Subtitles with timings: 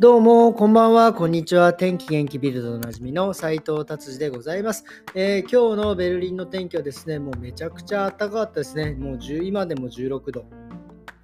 [0.00, 1.72] どうも、こんばんは、こんにちは。
[1.72, 8.94] 天気元気ビルドおなじみの斉藤達治でございます、えー、今日のベルリンの天気はですね、もうめちゃくちゃ暖かかったですね。
[8.94, 10.46] もう10今でも16度。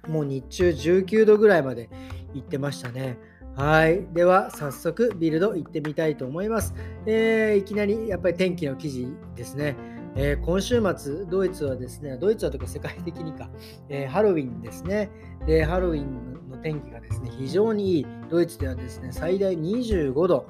[0.07, 1.89] もう日中19度ぐらいまで
[2.33, 3.17] 行ってましたね。
[3.57, 4.07] はい。
[4.13, 6.73] では、早速、ビルド行ってみたいと思います。
[7.05, 9.75] えー、いきなり、やっぱり天気の記事ですね。
[10.15, 13.49] えー、今週末、ドイツはですね、ドイツはとか世界的にか、
[13.89, 15.09] え、ハロウィンですね。
[15.45, 18.07] で、ハロウィンの天気がですね、非常にいい。
[18.29, 20.47] ドイツではですね、最大25度。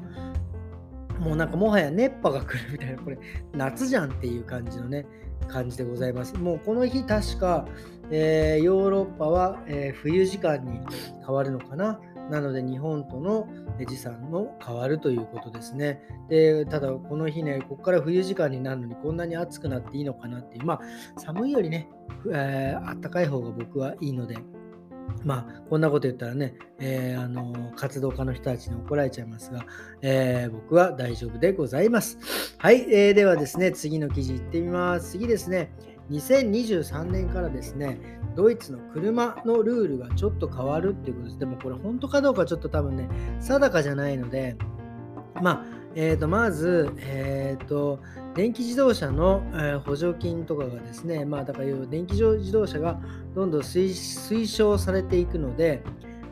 [1.19, 3.17] もうなんかもはや熱波が来るみたいな、これ
[3.53, 5.05] 夏じゃんっていう感じのね、
[5.47, 6.35] 感じでございます。
[6.35, 7.65] もうこの日確か、
[8.09, 10.79] えー、ヨーロッパは、え冬時間に
[11.25, 11.99] 変わるのかな。
[12.29, 13.47] なので日本との
[13.77, 16.01] 時差の変わるということですね。
[16.29, 20.81] でただこの日ね、ここから冬時間になるのにこんなに暑くなっていいのかなっていう、まあ
[21.19, 21.89] 寒いよりね、
[22.33, 24.37] えー、暖かい方が僕はいいので、
[25.23, 29.65] まあ、こんなこと言ったらね、えー、あの活動家の人たちに怒られちゃいますが、
[30.01, 32.17] えー、僕は大丈夫でございます。
[32.57, 35.11] はい、えー、ではですね、次の記事いってみます。
[35.11, 35.71] 次ですね、
[36.09, 41.39] 2023年からですね、ドイツの車のルールがちょっと変わるっていうことです。
[41.39, 43.07] でもこれ本当かどうかちょっと多分ね、
[43.39, 44.57] 定かじゃないので、
[45.41, 47.99] まあ、えー、とまず、えーと、
[48.33, 52.99] 電気自動車の、え、補助金とかがですね、まあ、だから電気自動車が
[53.35, 55.83] どんどん推奨されていくので、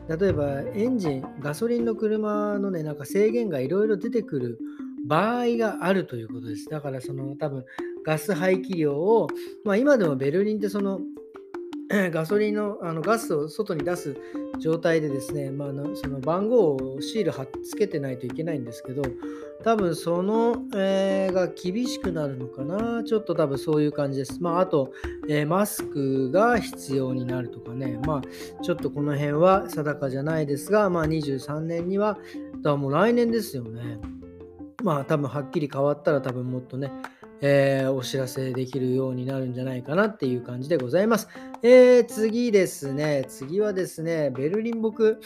[0.08, 4.58] 例えばエンジン、ガソリンの車のね、なんか制限がいろいろ出てくる
[5.06, 6.68] 場合があるということです。
[6.68, 7.64] だからその多分
[8.04, 9.28] ガス排気量を、
[9.64, 11.00] まあ、今でもベルリンってその
[12.12, 14.16] ガソリンのあのガスを外に出す
[14.60, 19.02] 状態でですね、まあ、その番号をシール貼っつけてないといけないんですけど、
[19.64, 23.02] 多分その、えー、が厳しくなるのかな。
[23.02, 24.40] ちょっと多分そういう感じです。
[24.40, 24.92] まあ、あと、
[25.28, 27.98] えー、マスクが必要になるとかね。
[28.06, 32.18] まあ、ちょっとこの辺は定かじゃないですが、まあ、23年には、
[32.62, 33.98] だもう来年ですよね。
[34.84, 36.92] まあ、多分はっきり変わったら多分もっとね、
[37.42, 41.28] えー、お知らせできるようになるんじゃないかなっていう感じでございます。
[41.62, 45.20] えー、次ですね、次はですね、ベルリン僕、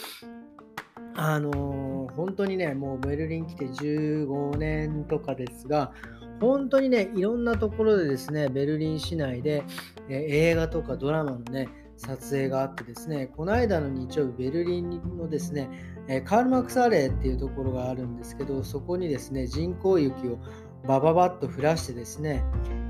[1.17, 5.93] あのー、本当にね、もうベルリン来て15年とかですが、
[6.41, 9.65] 本当にね、いろんなところでですね、ベルリン市内で、
[10.09, 15.69] えー、映画とかドラマのね、撮影があってですね、この間の日曜日、ベルリンのですね、
[16.09, 20.39] えカールマクサレーっていうところがあるんですけど、そこにですね、人工雪を
[20.87, 22.45] バババッと降らしてですね、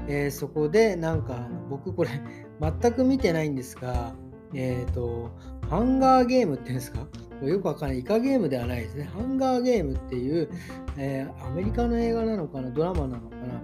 [0.09, 2.11] えー、そこでなんか僕これ
[2.61, 4.15] 全く見てないんですが、
[4.53, 5.31] えっ、ー、と、
[5.69, 7.07] ハンガーゲームっていうんですか？
[7.43, 8.01] よくわかんない。
[8.01, 9.05] イカゲームではないですね。
[9.13, 10.49] ハンガーゲームっていう、
[10.97, 12.71] えー、アメリカの映画なのかな？
[12.71, 13.61] ドラマなのかな？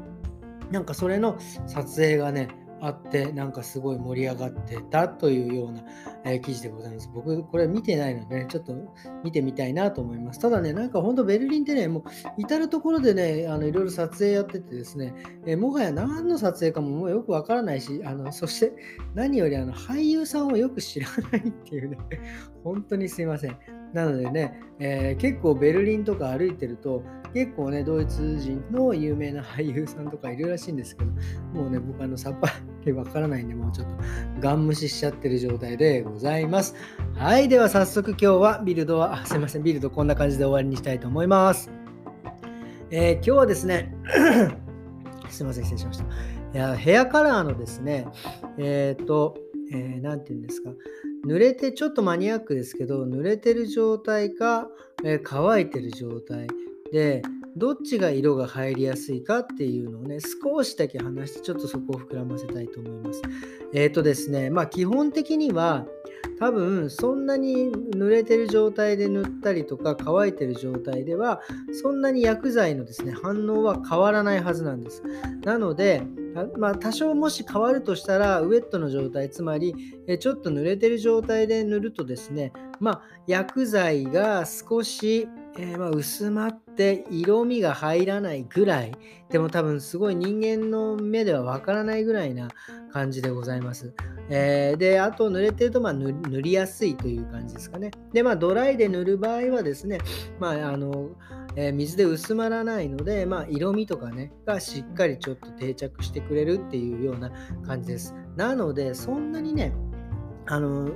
[0.71, 1.37] なんかそれの
[1.67, 2.49] 撮影がね、
[2.81, 5.83] あってなんかすごい盛り上がってたというような、
[6.25, 7.11] えー、記事でございます。
[7.13, 8.75] 僕これ見てないので、ね、ちょっと
[9.23, 10.39] 見てみたいなと思います。
[10.39, 12.03] ただね、なんか本当ベルリンってね、もう
[12.39, 15.15] 至る所でね、あのいろいろ撮影やっててですね、
[15.47, 18.73] えー、もはや何の撮影かももうよくわからないし、あのそして
[19.15, 21.99] 何よりあの俳優さんをよく知らないっていうね、
[22.65, 23.57] 本当にすいません。
[23.93, 27.03] なのでね、えー、結構ベルリンとか歩いてると、
[27.35, 31.11] 結構ね、ドイツ人の有名な俳優さんとかいるらしいんですけど、
[31.53, 32.53] もうね、僕あのさっぱり
[32.93, 33.93] わからないんで、もうちょっと
[34.41, 36.75] ガン無視しちゃってる状態でございます。
[37.15, 41.71] はい、では早速今日はビルドは、あすいません、ビルドこんな感じで終わりにしたいと思います。
[42.91, 43.95] えー、今日はですね、
[45.31, 46.05] すいません、失礼しました。
[46.05, 46.09] い
[46.55, 48.09] やヘアカラーのですね、
[48.59, 49.37] えっ、ー、と、
[49.73, 50.71] えー、て言うんですか、
[51.27, 54.69] 濡れて、ちょっとマニアックですけど、濡れてる状態か、
[55.05, 56.49] えー、乾いてる状態
[56.93, 57.23] で、
[57.57, 63.23] どっちが色が入りやすいかっていうのをね、少しだけ話して、ちょっとそこを膨らませたいと思います。
[63.73, 65.87] えっ、ー、とですね、まあ基本的には、
[66.39, 71.43] 多分そんなに濡れてる状態で塗ったりとか乾いてる状態では
[71.83, 75.03] そんなに薬剤のですね反応は変わらないはずなんです。
[75.45, 76.03] なので
[76.57, 79.75] まあ、多少もし変わるとしたら、ウェットの状態、つまり、
[80.07, 88.93] えちょっと濡れてる状態で塗るとですね、まあ、薬剤が少し、えー、ま薄まって色味が入らないぐらい、
[89.31, 92.49] でも多分すごい人間の目ではわからないぐらいな
[92.93, 93.95] 感じでございます。
[94.29, 97.91] えー、で、あと濡れてるとま塗りやすいという感じですかね。
[98.13, 99.99] で、まあ、ドライで塗る場合はですね、
[100.39, 101.11] まあ、あの、
[101.57, 107.33] えー、水で薄まらないので、まあ、色味とかね、がしっかりちょっと定着してくれるっていうような
[107.67, 108.15] 感じです。
[108.37, 109.73] なので、そんなにね、
[110.53, 110.91] あの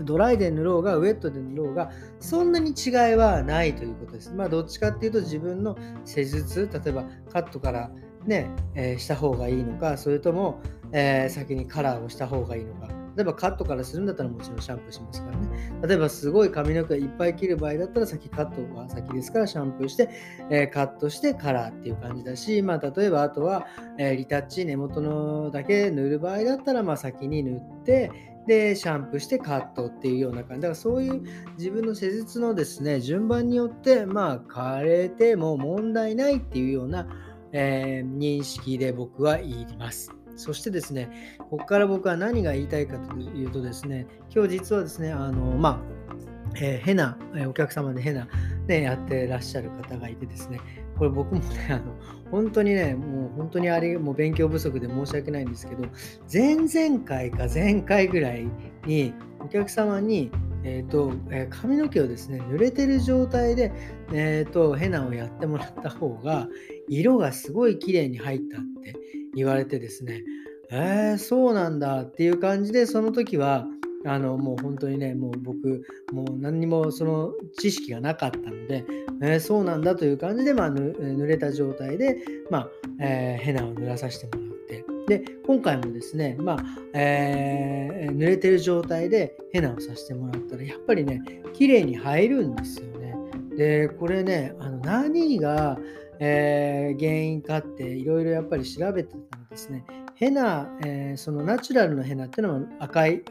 [0.00, 1.90] ドライで塗ろうがウェットで塗ろうが
[2.20, 4.30] そんなに違いはないということです。
[4.34, 7.90] まあどっちかっていうと自分の施術例えばカットから
[8.26, 10.60] ね、えー、した方がいいのかそれとも、
[10.92, 15.72] えー、先にカラーをした方がいいのか例えばカットからするんだったらもちろんシャンプーしますからね。
[15.86, 20.10] 例えばすごい髪の毛いっぱい切る場合だったら先カットが先ですからシャンプーして、
[20.50, 23.66] えー、カットしてカラーっていう感じだし、まあ、例えばあとは、
[23.98, 31.22] え、リタッチ根元のだけ塗る場合だったらまあ先に塗ってでシャンプーしてカットっていうような感じだからそういう
[31.56, 37.08] 自分の施術のですね順番によってまあ枯れても問題ないっていうような、
[37.52, 40.14] えー、認識で僕は言います。
[40.36, 46.14] そしてですね、ここから僕は何が言いたいかというとですね、今日実はですね、あの、まあ、
[46.56, 47.16] えー、ヘナ、
[47.48, 48.28] お客様でヘナ、
[48.66, 50.60] ね、やってらっしゃる方がいてですね、
[50.98, 51.94] これ僕もね、あの
[52.34, 55.84] 本当にね、もう本当にあれ、もう勉強不足で申し訳ないんですけど、
[56.32, 58.48] 前々回か前回ぐらい
[58.86, 60.32] にお客様に、
[60.64, 63.70] えーとえー、髪の毛をですね、濡れてる状態で、
[64.12, 66.48] えーと、ヘナをやってもらった方が、
[66.88, 68.96] 色がすごい綺麗に入ったって
[69.36, 70.24] 言われてですね、
[70.72, 73.64] えー、そうなんだっていう感じで、その時は、
[74.06, 78.84] あのもう本当にね、もう僕、もう何にもその知識がなかったので、
[79.22, 82.18] えー、そうなんだという感じで、まあ、濡れた状態で、
[82.50, 82.68] まあ
[83.00, 84.84] えー、ヘナを濡らさせてもらって、
[85.18, 91.22] で、今回もですね、まあえー、濡れてる状態でヘナをさせてもらったら、やっぱりね、
[91.54, 93.14] 綺麗に入るんですよね。
[93.56, 95.78] で、これね、あの何が、
[96.20, 99.84] えー、原因かっていろいろやっぱり調べてたんですね。
[100.14, 103.22] ヘナ、えー、そのナチュラルのヘナっていうのは赤い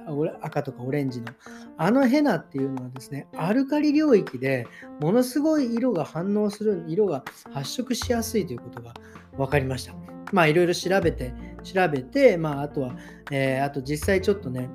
[0.41, 1.27] 赤とかオレンジの
[1.77, 4.67] あのヘナっていうのはですねアルカリ領域で
[4.99, 8.93] ものすごい色が反応する色が発色しやすいということが
[9.37, 9.93] 分かりました。
[10.31, 11.33] まあいろいろ調べて
[11.63, 12.95] 調べてまああとは、
[13.31, 14.69] えー、あと実際ちょっとね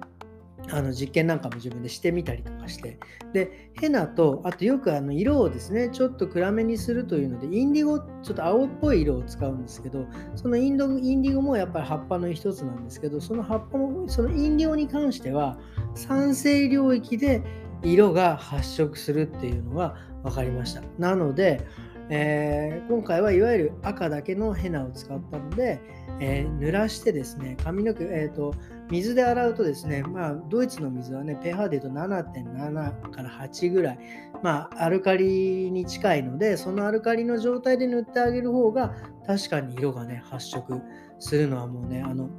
[0.70, 2.99] あの実験なんかも自分でしてみたりとかして、
[3.32, 15.58] で、ヘナと、あとよくあの色をですね、ちょっと暗めにするというので、インディゴ、ちょっと青っぽい色を使うんですけど、そのインドインディゴもやっぱり葉っぱの一つなんですけど、その葉っぱも、そのインディゴに関しては、
[15.94, 17.43] 酸性領域で
[17.82, 20.82] 色が発色するっていうのが分かりました。
[20.99, 21.64] なので、
[22.11, 25.81] えー、今回はいわゆる赤だけのヘナを使ったので、
[26.20, 28.54] えー、濡らしてですね、髪の毛、えーと、
[28.90, 33.99] 水で洗うとですね、まあ、ドイツの水はね、pH で言うと7.7から8ぐらい、
[34.43, 38.94] まあ、アルカリに近いので、そのアルカリの状態で塗ってあげる方が、
[39.26, 40.81] 確かに色がね、発色
[41.19, 42.31] するのはもうね、あの、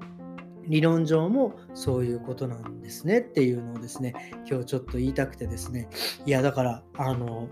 [0.68, 4.14] 理論上もそういうことなんですねっていうのをですね、
[4.50, 5.88] 今日ちょっと言いたくてですね、
[6.26, 7.48] いや、だから、あの、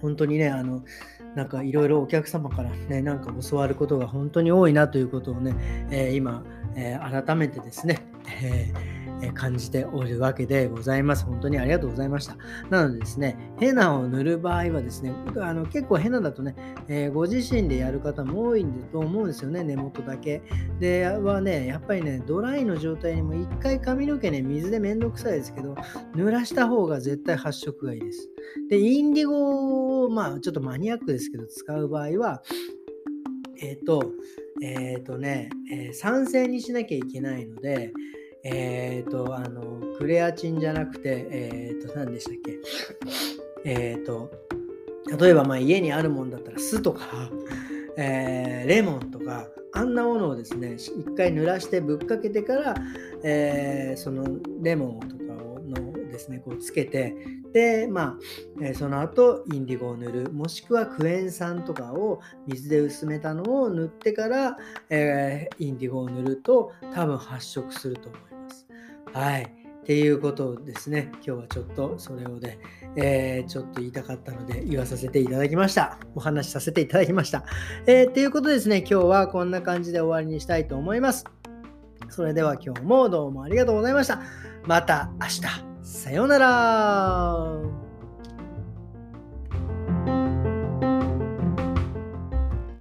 [0.00, 0.82] 本当にね、あの、
[1.34, 5.54] なんかいろいろお客様からね、なんか教わることが本当に多いなということをね、
[5.90, 6.44] えー、今、
[6.76, 8.06] えー、改めてですね、
[8.42, 11.24] えー感じておるわけでございます。
[11.24, 12.36] 本当にありがとうございました。
[12.70, 16.56] なのでですね、ヘナを塗る場合はですね、あの結構ヘナだとね、
[16.88, 20.42] えー、ご自身でやる方も多いんだと思うんですよね、根元だけ。
[20.80, 25.76] で、はね、やっぱりね、ドライの状態にも一回髪の毛ね、水でめんどくさいですけど、
[26.14, 28.28] 濡らした方が絶対発色がいいです。
[28.70, 32.42] で、インディゴを、まあちょっとマニアックですけど、使う場合は、
[33.60, 34.12] えっ、と、
[34.62, 37.92] えっ、ー、とね、えー、酸性にしなきゃいけないので、
[38.44, 42.58] えっ、ー、と、あの、クレアチンじゃなくて、えっ、と、何でしたっけ？
[43.64, 44.30] えっ、と、
[45.18, 47.30] 例えば、まあ、家にあるもんだったら酢とか、
[47.96, 52.74] え、レモンとか、あんなものをですね、一回濡らしてぶっかけてから、
[53.24, 54.24] え、その
[54.62, 55.21] レモンとか
[56.12, 57.16] ですね、こうつけて、
[57.52, 58.18] で、まあ、
[58.62, 64.56] え、その後、インディゴを塗る、もしくはクエン酸とかを水で薄めたのを塗ってから、
[64.90, 68.66] えー、インディゴを塗ると、多分発色すると思います。
[69.12, 69.62] はい。
[69.82, 71.10] っていうことですね。
[71.14, 72.60] 今日はちょっとそれをね、
[72.94, 75.98] えー、ちょっと言いたかったので言わさせていただきました。
[76.14, 77.44] お話しさせていただきました。
[77.86, 81.24] えー、っていうことですね、今日はこんな感じで終わりにしたいと思います。
[82.10, 84.22] それでは今日もどうもありがとうございました。
[84.66, 85.71] また明日。
[85.82, 87.81] さようなら。